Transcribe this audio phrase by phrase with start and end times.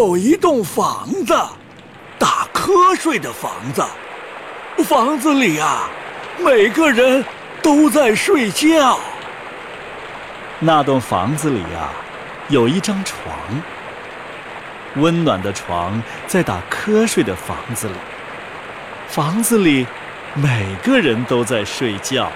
[0.00, 1.38] 有一栋房子，
[2.18, 3.84] 打瞌睡的房子。
[4.82, 5.90] 房子里啊，
[6.38, 7.22] 每个人
[7.60, 8.98] 都在睡觉。
[10.58, 11.92] 那栋房子里啊，
[12.48, 13.20] 有一张床。
[14.96, 17.94] 温暖的床在打瞌睡的房子里。
[19.06, 19.86] 房子里
[20.32, 22.32] 每个人都在睡觉。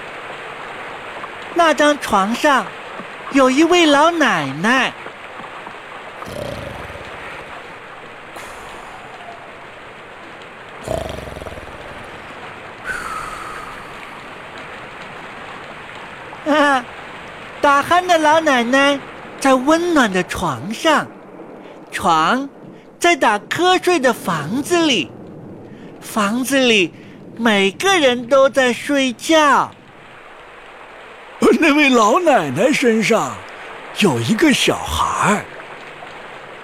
[1.55, 2.63] 那张床上
[3.31, 4.93] 有一位老奶奶。
[16.45, 16.85] 啊，
[17.61, 18.99] 打鼾的老奶奶
[19.39, 21.07] 在温暖的床上，
[21.91, 22.49] 床
[22.99, 25.11] 在打瞌睡的房子里，
[26.01, 26.93] 房子里
[27.37, 29.71] 每个人都在睡觉。
[31.59, 33.35] 那位老奶奶身上
[33.99, 35.45] 有一个小孩儿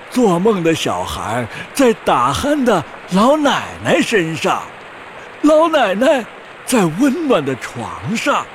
[0.10, 4.62] 做梦的小孩在打鼾的老奶奶身上，
[5.42, 6.24] 老奶奶
[6.66, 8.46] 在温暖的床上。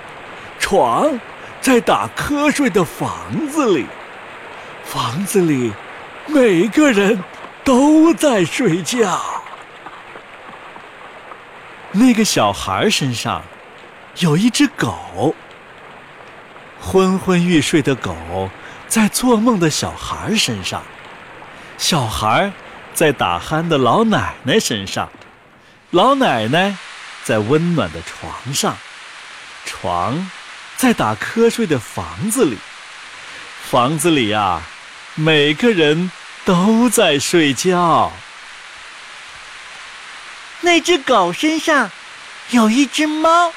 [0.59, 1.19] 床
[1.61, 3.87] 在打瞌睡的房子里，
[4.85, 5.73] 房子里
[6.27, 7.23] 每个人
[7.65, 9.21] 都在睡觉。
[11.93, 13.43] 那个小孩身上
[14.19, 15.35] 有一只狗，
[16.81, 18.15] 昏昏欲睡的狗
[18.87, 20.83] 在做梦的小孩身上，
[21.79, 22.53] 小孩
[22.93, 25.09] 在打鼾的老奶奶身上，
[25.91, 26.77] 老奶奶
[27.25, 28.77] 在温暖的床上，
[29.65, 30.31] 床。
[30.77, 32.59] 在打瞌睡的房子里，
[33.71, 34.61] 房子里呀，
[35.15, 36.11] 每个人
[36.45, 38.13] 都在睡觉。
[40.61, 41.91] 那只狗身上
[42.51, 43.53] 有一只猫，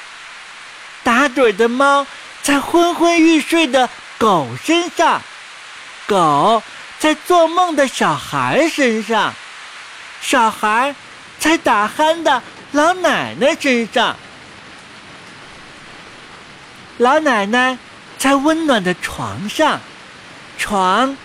[1.03, 2.07] 打盹的猫
[2.41, 5.21] 在昏昏欲睡的狗身上，
[6.07, 6.63] 狗
[6.99, 9.33] 在做梦的小孩身上，
[10.21, 10.95] 小孩
[11.37, 12.41] 在打鼾的
[12.71, 14.15] 老奶奶身上。
[16.99, 17.77] 老奶奶
[18.17, 19.79] 在温暖的床上，
[20.57, 21.15] 床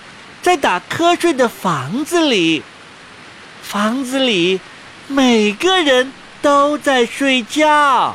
[0.40, 2.62] 在打瞌睡的房子里，
[3.60, 4.60] 房子里
[5.08, 8.14] 每个人都在睡觉。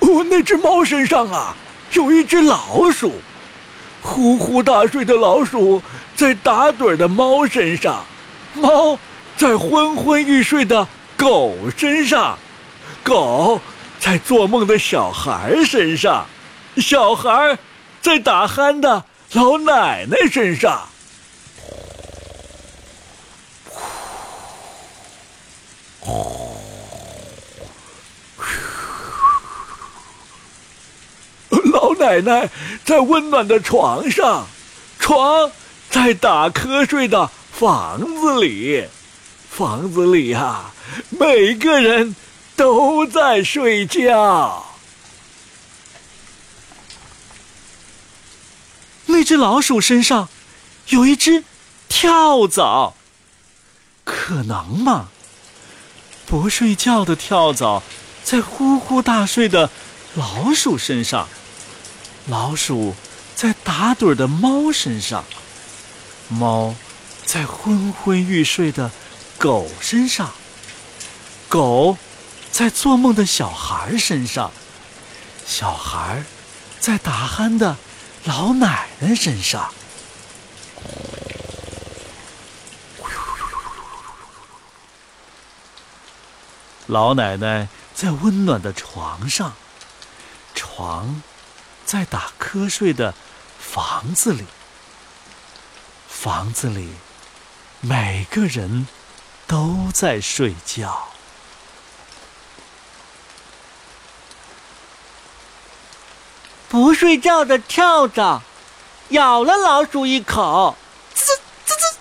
[0.00, 1.54] 哦，那只猫身上啊，
[1.92, 3.20] 有一只老鼠，
[4.02, 5.80] 呼呼大睡的老鼠
[6.16, 8.04] 在打盹的猫身上，
[8.54, 8.98] 猫
[9.36, 12.36] 在昏昏欲睡的狗身上。
[13.02, 13.60] 狗
[14.00, 16.26] 在做梦的小孩身上，
[16.76, 17.58] 小孩
[18.00, 20.88] 在打鼾的老奶奶身上。
[31.72, 32.48] 老奶奶
[32.84, 34.46] 在温暖的床上，
[34.98, 35.50] 床
[35.90, 38.84] 在打瞌睡的房子里，
[39.50, 40.72] 房子里呀，
[41.10, 42.14] 每个人。
[42.56, 44.66] 都在睡觉。
[49.06, 50.28] 那只老鼠身上
[50.88, 51.44] 有一只
[51.88, 52.94] 跳蚤，
[54.04, 55.08] 可能吗？
[56.26, 57.82] 不睡觉的跳蚤
[58.24, 59.70] 在呼呼大睡的
[60.14, 61.28] 老鼠身上，
[62.26, 62.94] 老鼠
[63.36, 65.24] 在打盹的猫身上，
[66.28, 66.74] 猫
[67.24, 68.90] 在昏昏欲睡的
[69.38, 70.32] 狗身上，
[71.48, 71.96] 狗。
[72.56, 74.50] 在做梦的小孩身上，
[75.44, 76.24] 小孩
[76.80, 77.76] 在打鼾的
[78.24, 79.74] 老奶奶身上，
[86.86, 89.52] 老奶奶在温暖的床上，
[90.54, 91.20] 床
[91.84, 93.12] 在打瞌睡的
[93.58, 94.46] 房子里，
[96.08, 96.88] 房子里
[97.82, 98.88] 每个人
[99.46, 101.15] 都在睡觉。
[106.76, 108.42] 不睡觉的跳蚤
[109.08, 110.76] 咬了老鼠一口，
[111.14, 111.34] 滋
[111.64, 111.96] 滋滋！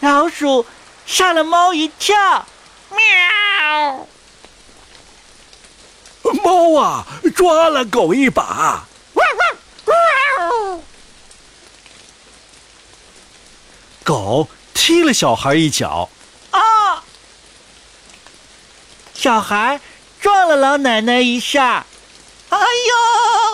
[0.00, 0.66] 老鼠
[1.06, 2.44] 吓了猫一跳，
[2.90, 4.08] 喵！
[6.42, 7.06] 猫啊，
[7.36, 8.88] 抓了狗一把，
[14.02, 16.08] 狗踢了小孩一脚，
[16.50, 17.04] 啊！
[19.14, 19.80] 小孩
[20.20, 21.86] 撞了老奶奶一下，
[22.48, 23.49] 哎呦！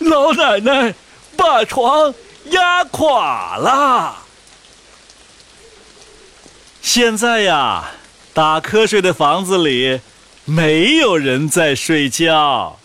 [0.00, 0.94] 老奶奶
[1.36, 2.14] 把床
[2.50, 4.16] 压垮了。
[6.82, 7.90] 现在呀，
[8.32, 10.00] 打瞌睡的房子里
[10.44, 12.78] 没有人在睡觉。